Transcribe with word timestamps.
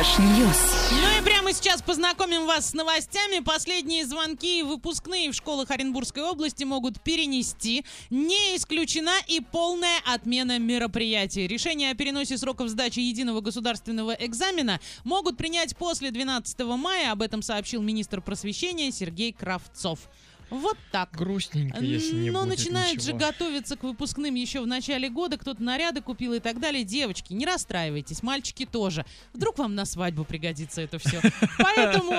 Trash 0.00 0.28
news. 0.28 0.56
Ну 0.92 1.20
и 1.20 1.22
прямо 1.22 1.52
сейчас 1.52 1.82
познакомим 1.82 2.46
вас 2.46 2.70
с 2.70 2.72
новостями. 2.72 3.40
Последние 3.40 4.06
звонки 4.06 4.60
и 4.60 4.62
выпускные 4.62 5.30
в 5.30 5.34
школах 5.34 5.70
Оренбургской 5.70 6.22
области 6.22 6.64
могут 6.64 7.02
перенести. 7.02 7.84
Не 8.08 8.56
исключена 8.56 9.12
и 9.28 9.40
полная 9.40 9.98
отмена 10.06 10.58
мероприятий. 10.58 11.46
Решение 11.46 11.90
о 11.90 11.94
переносе 11.94 12.38
сроков 12.38 12.70
сдачи 12.70 13.00
единого 13.00 13.42
государственного 13.42 14.12
экзамена 14.12 14.80
могут 15.04 15.36
принять 15.36 15.76
после 15.76 16.10
12 16.10 16.60
мая. 16.60 17.12
Об 17.12 17.20
этом 17.20 17.42
сообщил 17.42 17.82
министр 17.82 18.22
просвещения 18.22 18.90
Сергей 18.92 19.34
Кравцов. 19.34 19.98
Вот 20.50 20.76
так. 20.90 21.10
Грустненько, 21.12 21.80
если 21.82 22.16
не 22.16 22.30
Но 22.30 22.44
будет 22.44 22.58
начинают 22.58 22.98
ничего. 22.98 23.18
же 23.18 23.24
готовиться 23.26 23.76
к 23.76 23.82
выпускным 23.82 24.34
еще 24.34 24.60
в 24.60 24.66
начале 24.66 25.08
года, 25.08 25.36
кто-то 25.38 25.62
наряды 25.62 26.00
купил 26.00 26.34
и 26.34 26.40
так 26.40 26.60
далее. 26.60 26.84
Девочки, 26.84 27.32
не 27.32 27.46
расстраивайтесь, 27.46 28.22
мальчики 28.22 28.66
тоже. 28.66 29.04
Вдруг 29.32 29.58
вам 29.58 29.74
на 29.74 29.84
свадьбу 29.84 30.24
пригодится 30.24 30.80
это 30.80 30.98
все. 30.98 31.20
Поэтому 31.58 32.12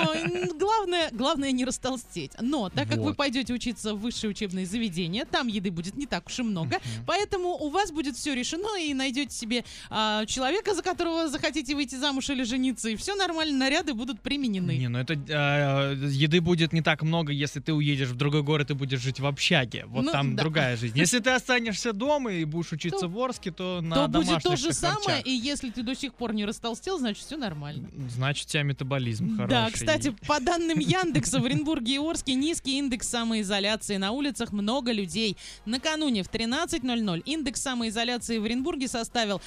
главное, 0.58 1.10
главное 1.12 1.52
не 1.52 1.66
растолстеть. 1.66 2.32
Но 2.40 2.70
так 2.70 2.88
как 2.88 3.00
вы 3.00 3.14
пойдете 3.14 3.54
учиться 3.54 3.94
в 3.94 4.00
высшее 4.00 4.32
учебное 4.32 4.66
заведение, 4.66 5.26
там 5.26 5.48
еды 5.48 5.72
будет 5.72 5.96
не 5.96 6.06
так 6.06 6.28
уж 6.28 6.40
и 6.40 6.44
много, 6.44 6.80
поэтому 7.06 7.50
у 7.50 7.70
вас 7.70 7.92
будет 7.92 8.16
все 8.16 8.34
решено 8.34 8.80
и 8.80 8.94
найдете 8.94 9.36
себе 9.36 9.64
а, 9.90 10.26
человека, 10.26 10.74
за 10.74 10.82
которого 10.82 11.28
захотите 11.28 11.76
выйти 11.76 11.96
замуж 11.96 12.30
или 12.30 12.44
жениться, 12.44 12.90
и 12.90 12.96
все 12.96 13.16
нормально, 13.16 13.58
наряды 13.58 13.94
будут 13.94 14.22
применены. 14.22 14.78
Не, 14.78 14.88
ну 14.88 15.00
это 15.00 15.14
э, 15.14 15.96
еды 16.10 16.42
будет 16.42 16.74
не 16.74 16.82
так 16.82 17.02
много, 17.02 17.32
если 17.32 17.60
ты 17.60 17.74
уедешь 17.74 18.10
в 18.10 18.16
другой 18.22 18.44
город 18.44 18.72
и 18.72 18.74
будешь 18.74 19.00
жить 19.02 19.20
в 19.20 19.26
общаге. 19.26 19.86
Вот 19.88 20.06
Ну, 20.06 20.12
там 20.12 20.36
да. 20.36 20.44
другая 20.44 20.78
жизнь. 20.78 20.98
Если 20.98 21.20
ты 21.20 21.32
останешься 21.32 21.92
дома 21.92 22.32
и 22.32 22.46
будешь 22.46 22.72
учиться 22.72 23.02
То- 23.02 23.08
в 23.10 23.18
Орске, 23.20 23.52
то 23.52 23.82
на 23.82 23.96
То 23.96 24.08
будет 24.20 24.44
то 24.44 24.56
же 24.56 24.72
самое, 24.74 25.22
и 25.24 25.32
если 25.32 25.70
ты 25.72 25.84
до 25.84 25.96
сих 25.96 26.14
пор 26.14 26.34
не 26.34 26.46
растолстел, 26.46 27.00
значит 27.00 27.26
все 27.26 27.36
нормально. 27.38 27.90
Значит, 28.10 28.48
у 28.48 28.50
тебя 28.52 28.64
метаболизм 28.64 29.36
хороший. 29.36 29.50
Да, 29.50 29.70
кстати, 29.72 30.16
по 30.28 30.40
данным 30.40 30.80
Яндекса, 30.80 31.40
в 31.40 31.46
Оренбурге 31.46 31.96
и 31.96 31.98
Орске 31.98 32.36
низкий 32.36 32.78
индекс 32.78 33.08
самоизоляции. 33.08 33.98
На 33.98 34.12
улицах 34.12 34.52
много 34.52 34.92
людей. 34.92 35.36
Накануне 35.66 36.24
в 36.24 36.30
13.00 36.30 37.22
индекс 37.26 37.62
самоизоляции 37.62 38.38
в 38.38 38.44
Оренбурге 38.46 38.88
составил 38.88 39.42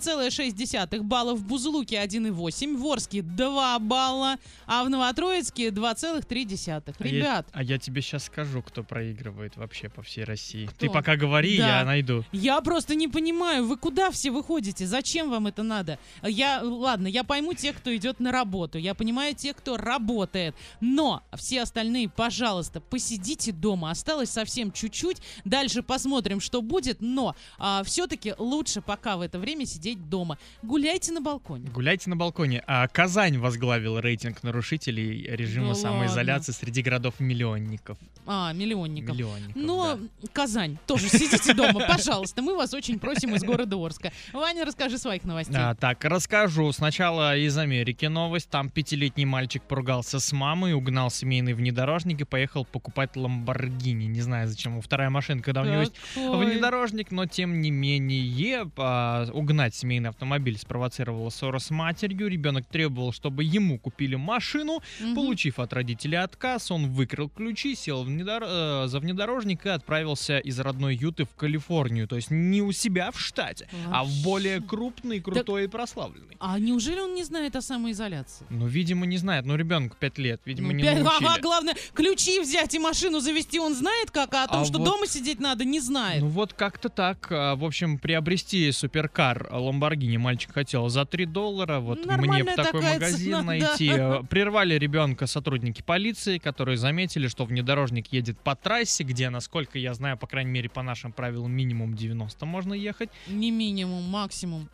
1,6 0.00 1.02
балла, 1.02 1.34
в 1.34 1.44
Бузулуке 1.44 1.96
1,8, 2.02 2.76
в 2.76 2.84
Орске 2.86 3.22
2 3.22 3.78
балла, 3.78 4.36
а 4.66 4.84
в 4.84 4.90
Новотроицке 4.90 5.70
2,3. 5.70 6.94
А 6.98 7.04
я- 7.06 7.10
Ребят, 7.10 7.46
А 7.52 7.62
я 7.62 7.78
тебе 7.78 8.02
сейчас 8.02 8.15
скажу, 8.18 8.62
кто 8.62 8.82
проигрывает 8.82 9.56
вообще 9.56 9.88
по 9.88 10.02
всей 10.02 10.24
России. 10.24 10.66
Кто? 10.66 10.76
Ты 10.86 10.90
пока 10.90 11.16
говори, 11.16 11.58
Да. 11.58 11.80
я 11.80 11.84
найду. 11.84 12.24
Я 12.32 12.60
просто 12.60 12.94
не 12.94 13.08
понимаю, 13.08 13.66
вы 13.66 13.76
куда 13.76 14.10
все 14.10 14.30
выходите? 14.30 14.86
Зачем 14.86 15.30
вам 15.30 15.46
это 15.46 15.62
надо? 15.62 15.98
Я, 16.22 16.60
ладно, 16.62 17.06
я 17.06 17.24
пойму 17.24 17.54
тех, 17.54 17.76
кто 17.76 17.94
идет 17.94 18.20
на 18.20 18.32
работу, 18.32 18.78
я 18.78 18.94
понимаю 18.94 19.34
тех, 19.34 19.56
кто 19.56 19.76
работает, 19.76 20.54
но 20.80 21.22
все 21.36 21.62
остальные, 21.62 22.08
пожалуйста, 22.08 22.80
посидите 22.80 23.52
дома, 23.52 23.90
осталось 23.90 24.30
совсем 24.30 24.72
чуть-чуть, 24.72 25.18
дальше 25.44 25.82
посмотрим, 25.82 26.40
что 26.40 26.62
будет, 26.62 27.00
но 27.00 27.34
все-таки 27.84 28.34
лучше 28.38 28.80
пока 28.80 29.16
в 29.16 29.20
это 29.20 29.38
время 29.38 29.66
сидеть 29.66 30.08
дома. 30.08 30.38
Гуляйте 30.62 31.12
на 31.12 31.20
балконе. 31.20 31.68
Гуляйте 31.70 32.10
на 32.10 32.16
балконе. 32.16 32.62
А 32.66 32.86
Казань 32.88 33.38
возглавил 33.38 33.98
рейтинг 33.98 34.42
нарушителей 34.42 35.22
режима 35.36 35.68
Да 35.68 35.74
самоизоляции 35.74 36.52
среди 36.52 36.82
городов-миллионников. 36.82 37.98
А, 38.26 38.52
миллионников. 38.52 39.14
Миллионников, 39.14 39.54
Но 39.54 39.96
да. 39.96 40.28
Казань, 40.32 40.78
тоже 40.86 41.08
сидите 41.08 41.54
дома, 41.54 41.86
пожалуйста. 41.86 42.42
Мы 42.42 42.56
вас 42.56 42.74
очень 42.74 42.98
просим 42.98 43.34
из 43.36 43.44
города 43.44 43.76
Орска. 43.76 44.12
Ваня, 44.32 44.64
расскажи 44.64 44.98
своих 44.98 45.24
новостей. 45.24 45.56
А, 45.56 45.74
так, 45.76 46.04
расскажу. 46.04 46.72
Сначала 46.72 47.36
из 47.36 47.56
Америки 47.56 48.06
новость. 48.06 48.50
Там 48.50 48.68
пятилетний 48.68 49.24
мальчик 49.24 49.62
поругался 49.62 50.18
с 50.18 50.32
мамой, 50.32 50.72
угнал 50.72 51.10
семейный 51.10 51.54
внедорожник 51.54 52.20
и 52.20 52.24
поехал 52.24 52.64
покупать 52.64 53.14
Ламборгини. 53.14 54.06
Не 54.06 54.20
знаю, 54.22 54.48
зачем 54.48 54.72
ему 54.72 54.80
вторая 54.80 55.08
машина, 55.08 55.40
когда 55.40 55.62
у 55.62 55.64
него 55.64 55.80
есть 55.80 55.94
внедорожник, 56.16 57.12
но 57.12 57.26
тем 57.26 57.60
не 57.60 57.70
менее 57.70 58.68
а, 58.76 59.26
угнать 59.32 59.74
семейный 59.76 60.10
автомобиль 60.10 60.58
спровоцировала 60.58 61.30
ссора 61.30 61.60
с 61.60 61.70
матерью. 61.70 62.26
Ребенок 62.26 62.66
требовал, 62.66 63.12
чтобы 63.12 63.44
ему 63.44 63.78
купили 63.78 64.16
машину. 64.16 64.80
Мгм. 64.98 65.14
Получив 65.14 65.60
от 65.60 65.72
родителей 65.72 66.18
отказ, 66.18 66.72
он 66.72 66.90
выкрал 66.90 67.28
ключи, 67.28 67.76
сел 67.76 67.95
в 68.04 68.08
внедор- 68.08 68.44
э, 68.46 68.86
за 68.88 69.00
внедорожник 69.00 69.66
и 69.66 69.68
отправился 69.68 70.38
из 70.38 70.58
родной 70.60 70.94
Юты 70.96 71.24
в 71.24 71.34
Калифорнию. 71.34 72.06
То 72.08 72.16
есть 72.16 72.30
не 72.30 72.62
у 72.62 72.72
себя 72.72 73.10
в 73.10 73.20
штате, 73.20 73.68
а 73.90 74.04
в 74.04 74.06
Вообще. 74.08 74.24
более 74.24 74.60
крупный, 74.62 75.20
крутой 75.20 75.64
и 75.64 75.66
прославленный. 75.68 76.36
А 76.38 76.58
неужели 76.58 77.00
он 77.00 77.14
не 77.14 77.24
знает 77.24 77.56
о 77.56 77.62
самоизоляции? 77.62 78.46
Ну, 78.50 78.66
видимо, 78.66 79.06
не 79.06 79.16
знает. 79.16 79.44
Ну, 79.46 79.56
ребенку 79.56 79.96
5 79.98 80.18
лет, 80.18 80.40
видимо, 80.44 80.68
Ну, 80.68 80.74
не 80.74 80.82
пять- 80.82 81.02
научили. 81.02 81.26
Ага, 81.28 81.40
главное, 81.40 81.74
ключи 81.94 82.40
взять 82.40 82.74
и 82.74 82.78
машину 82.78 83.20
завести 83.20 83.58
он 83.58 83.74
знает 83.74 84.10
как, 84.10 84.34
а 84.34 84.44
о 84.44 84.48
том, 84.48 84.62
А 84.62 84.64
что 84.64 84.78
вот- 84.78 84.84
дома 84.84 85.06
сидеть 85.06 85.40
надо, 85.40 85.64
не 85.64 85.80
знает. 85.80 86.20
Ну 86.22 86.28
вот 86.28 86.52
как-то 86.52 86.88
так. 86.88 87.26
А, 87.30 87.56
В 87.56 87.64
общем, 87.64 87.98
приобрести 87.98 88.70
суперкар 88.72 89.48
Ламборгини 89.50 90.16
мальчик 90.18 90.52
хотел 90.52 90.88
за 90.88 91.04
3 91.04 91.24
доллара. 91.26 91.80
Вот 91.80 91.98
мне 91.98 92.06
Нормальная 92.06 92.44
бы 92.44 92.62
такой 92.62 92.80
такая 92.80 92.94
магазин 92.94 93.26
цена, 93.26 93.42
найти. 93.42 93.88
да. 93.88 94.20
Э, 94.20 94.22
Прервали 94.28 94.74
ребенка 94.78 95.26
сотрудники 95.26 95.82
полиции, 95.82 96.38
которые 96.38 96.76
заметили, 96.76 97.28
что 97.28 97.44
внедорожник 97.44 97.85
едет 98.12 98.38
по 98.40 98.54
трассе, 98.56 99.04
где, 99.04 99.30
насколько 99.30 99.78
я 99.78 99.94
знаю, 99.94 100.16
по 100.16 100.26
крайней 100.26 100.50
мере, 100.50 100.68
по 100.68 100.82
нашим 100.82 101.12
правилам, 101.12 101.52
минимум 101.52 101.94
90 101.94 102.44
можно 102.46 102.74
ехать. 102.74 103.10
Не 103.28 103.50
минимум, 103.50 104.04
максимум. 104.04 104.68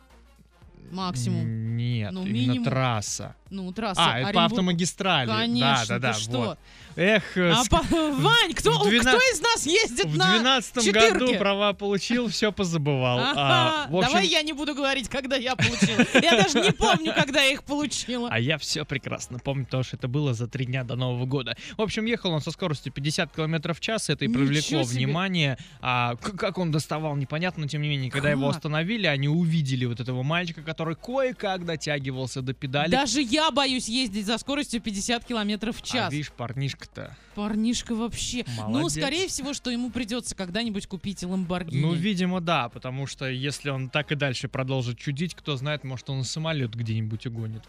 Максимум. 0.91 1.75
Нет, 1.75 2.11
Ну, 2.11 2.21
именно 2.25 2.33
минимум. 2.33 2.63
трасса. 2.65 3.35
Ну, 3.53 3.71
трасса. 3.71 4.01
А, 4.03 4.19
это 4.19 4.33
по 4.33 4.45
автомагистрали. 4.45 5.27
Конечно, 5.29 5.85
да, 5.87 5.87
да, 5.87 5.99
да. 5.99 6.13
ты 6.13 6.19
что? 6.19 6.37
вот. 6.39 6.59
Эх, 6.95 7.37
э, 7.37 7.51
А 7.51 7.63
с- 7.63 7.69
по- 7.69 7.81
Вань, 7.91 8.53
кто, 8.53 8.79
в 8.79 8.87
двена- 8.87 9.11
кто 9.11 9.17
из 9.17 9.41
нас 9.41 9.65
ездит 9.65 10.05
в 10.05 10.17
на 10.17 10.33
12 10.39 10.83
четырке? 10.83 11.11
году 11.13 11.35
права 11.39 11.73
получил, 11.73 12.27
все 12.29 12.51
позабывал. 12.51 13.19
А, 13.19 13.87
в 13.89 13.95
общем, 13.95 14.09
Давай 14.11 14.27
я 14.27 14.41
не 14.43 14.53
буду 14.53 14.75
говорить, 14.75 15.09
когда 15.09 15.35
я 15.35 15.55
получила. 15.55 16.05
Я 16.21 16.41
даже 16.43 16.61
не 16.61 16.71
помню, 16.71 17.13
когда 17.15 17.41
я 17.41 17.51
их 17.53 17.63
получила. 17.63 18.29
А 18.31 18.39
я 18.39 18.57
все 18.57 18.85
прекрасно 18.85 19.39
помню, 19.39 19.65
потому 19.65 19.83
что 19.83 19.97
это 19.97 20.07
было 20.07 20.33
за 20.33 20.47
три 20.47 20.65
дня 20.65 20.83
до 20.83 20.95
Нового 20.95 21.25
года. 21.25 21.55
В 21.77 21.81
общем, 21.81 22.05
ехал 22.05 22.31
он 22.31 22.41
со 22.41 22.51
скоростью 22.51 22.91
50 22.91 23.35
км 23.35 23.73
в 23.73 23.79
час, 23.79 24.09
это 24.09 24.25
и 24.25 24.27
привлекло 24.27 24.83
внимание. 24.83 25.57
А, 25.81 26.15
как 26.15 26.57
он 26.57 26.71
доставал, 26.71 27.15
непонятно, 27.15 27.63
но 27.63 27.67
тем 27.67 27.81
не 27.81 27.89
менее, 27.89 28.11
когда 28.11 28.29
его 28.29 28.49
остановили, 28.49 29.07
они 29.07 29.27
увидели 29.27 29.85
вот 29.85 29.99
этого 29.99 30.21
мальчика, 30.23 30.61
который 30.61 30.95
кое-как 30.95 31.65
дотягивался 31.65 32.41
до 32.41 32.53
педали. 32.53 32.91
Даже 32.91 33.21
я 33.21 33.42
боюсь 33.51 33.87
ездить 33.89 34.25
за 34.25 34.37
скоростью 34.37 34.81
50 34.81 35.25
километров 35.25 35.77
в 35.77 35.81
А 35.81 35.85
час. 35.85 36.11
видишь, 36.13 36.31
парнишка-то. 36.31 37.15
Парнишка 37.35 37.95
вообще. 37.95 38.45
Ну, 38.57 38.69
Молодец. 38.69 39.01
скорее 39.01 39.27
всего, 39.27 39.53
что 39.53 39.71
ему 39.71 39.89
придется 39.89 40.35
когда-нибудь 40.35 40.85
купить 40.87 41.23
Ламборгини. 41.23 41.81
Ну, 41.81 41.93
видимо, 41.93 42.41
да, 42.41 42.69
потому 42.69 43.07
что 43.07 43.27
если 43.27 43.69
он 43.69 43.89
так 43.89 44.11
и 44.11 44.15
дальше 44.15 44.47
продолжит 44.47 44.99
чудить, 44.99 45.33
кто 45.33 45.55
знает, 45.55 45.83
может, 45.83 46.09
он 46.09 46.23
самолет 46.23 46.75
где-нибудь 46.75 47.25
угонит. 47.25 47.63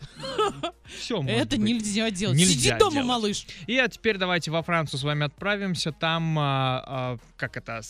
Все 0.98 1.22
Это 1.22 1.56
нельзя 1.56 2.10
делать. 2.10 2.38
Сиди 2.38 2.72
дома, 2.78 3.02
малыш. 3.02 3.46
И 3.66 3.76
а 3.78 3.88
теперь 3.88 4.18
давайте 4.18 4.50
во 4.50 4.62
Францию 4.62 5.00
с 5.00 5.02
вами 5.02 5.24
отправимся. 5.24 5.92
Там, 5.92 6.38
а, 6.38 6.84
а, 6.86 7.18
как 7.38 7.56
это, 7.56 7.80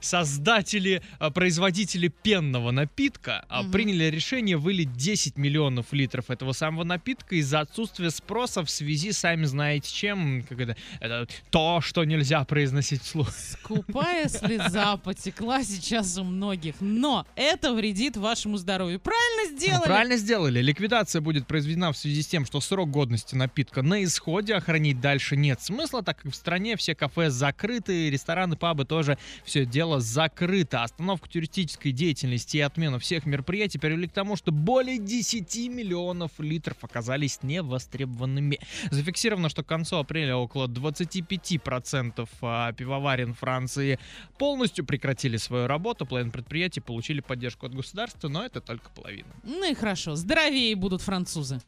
создатели, 0.00 1.02
а, 1.18 1.30
производители 1.30 2.08
пенного 2.08 2.70
напитка 2.70 3.44
а, 3.48 3.64
приняли 3.64 4.04
решение 4.04 4.56
вылить 4.56 4.92
10 4.94 5.36
миллионов 5.36 5.92
литров 5.92 6.30
этого 6.30 6.52
самого 6.52 6.84
напитка 6.84 7.11
из-за 7.30 7.60
отсутствия 7.60 8.10
спроса 8.10 8.64
в 8.64 8.70
связи, 8.70 9.12
сами 9.12 9.44
знаете 9.44 9.92
чем, 9.92 10.42
как 10.48 10.60
это, 10.60 10.76
это 11.00 11.26
то, 11.50 11.80
что 11.80 12.04
нельзя 12.04 12.44
произносить 12.44 13.02
вслух. 13.02 13.30
Скупая 13.30 14.28
слеза 14.28 14.96
потекла 14.96 15.62
сейчас 15.62 16.16
у 16.18 16.24
многих. 16.24 16.76
Но 16.80 17.26
это 17.36 17.72
вредит 17.72 18.16
вашему 18.16 18.56
здоровью. 18.56 19.00
Правильно 19.00 19.56
сделали. 19.56 19.84
Правильно 19.84 20.16
сделали. 20.16 20.60
Ликвидация 20.60 21.20
будет 21.20 21.46
произведена 21.46 21.92
в 21.92 21.96
связи 21.96 22.22
с 22.22 22.26
тем, 22.26 22.46
что 22.46 22.60
срок 22.60 22.90
годности 22.90 23.34
напитка 23.34 23.82
на 23.82 24.02
исходе, 24.04 24.54
а 24.54 24.60
хранить 24.60 25.00
дальше 25.00 25.36
нет 25.36 25.60
смысла, 25.60 26.02
так 26.02 26.18
как 26.22 26.32
в 26.32 26.34
стране 26.34 26.76
все 26.76 26.94
кафе 26.94 27.30
закрыты, 27.30 28.10
рестораны, 28.10 28.56
пабы 28.56 28.84
тоже 28.84 29.18
все 29.44 29.64
дело 29.64 30.00
закрыто. 30.00 30.82
Остановка 30.82 31.28
туристической 31.28 31.92
деятельности 31.92 32.58
и 32.58 32.60
отмена 32.60 32.98
всех 32.98 33.26
мероприятий 33.26 33.78
привели 33.78 34.08
к 34.08 34.12
тому, 34.12 34.36
что 34.36 34.52
более 34.52 34.98
10 34.98 35.68
миллионов 35.68 36.32
литров 36.38 36.76
оказались 36.92 37.42
невостребованными. 37.42 38.58
Зафиксировано, 38.90 39.48
что 39.48 39.62
к 39.62 39.66
концу 39.66 39.96
апреля 39.96 40.36
около 40.36 40.68
25% 40.68 42.28
а, 42.42 42.72
пивоварен 42.72 43.34
Франции 43.34 43.98
полностью 44.38 44.84
прекратили 44.84 45.38
свою 45.38 45.66
работу. 45.66 46.04
Половина 46.04 46.30
предприятий 46.30 46.80
получили 46.80 47.20
поддержку 47.20 47.66
от 47.66 47.74
государства, 47.74 48.28
но 48.28 48.44
это 48.44 48.60
только 48.60 48.90
половина. 48.90 49.28
Ну 49.42 49.70
и 49.70 49.74
хорошо. 49.74 50.16
Здоровее 50.16 50.76
будут 50.76 51.00
французы. 51.00 51.60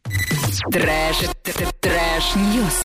Trash, 0.70 1.16
trash, 1.80 2.36
news. 2.36 2.82